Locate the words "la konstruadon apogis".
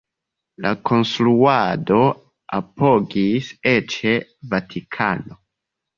0.65-3.53